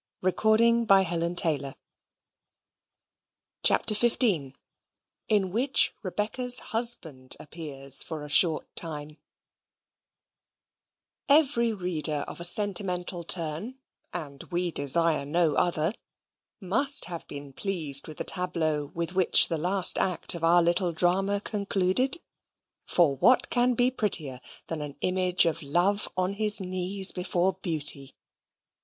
"Oh, 0.23 0.29
sir 0.31 0.57
I 0.59 0.67
I'm 0.67 0.87
married 0.89 1.45
ALREADY." 1.45 1.75
CHAPTER 3.63 3.93
XV 3.93 4.53
In 5.27 5.51
Which 5.51 5.93
Rebecca's 6.01 6.57
Husband 6.73 7.37
Appears 7.39 8.01
for 8.01 8.25
a 8.25 8.27
Short 8.29 8.75
Time 8.75 9.17
Every 11.29 11.71
reader 11.71 12.25
of 12.27 12.39
a 12.39 12.45
sentimental 12.45 13.23
turn 13.23 13.77
(and 14.11 14.41
we 14.45 14.71
desire 14.71 15.23
no 15.23 15.53
other) 15.53 15.93
must 16.59 17.05
have 17.05 17.27
been 17.27 17.53
pleased 17.53 18.07
with 18.07 18.17
the 18.17 18.23
tableau 18.23 18.85
with 18.95 19.13
which 19.13 19.49
the 19.49 19.59
last 19.59 19.99
act 19.99 20.33
of 20.33 20.43
our 20.43 20.63
little 20.63 20.91
drama 20.93 21.39
concluded; 21.39 22.19
for 22.87 23.17
what 23.17 23.51
can 23.51 23.75
be 23.75 23.91
prettier 23.91 24.41
than 24.65 24.81
an 24.81 24.95
image 25.01 25.45
of 25.45 25.61
Love 25.61 26.09
on 26.17 26.33
his 26.33 26.59
knees 26.59 27.11
before 27.11 27.53
Beauty? 27.61 28.15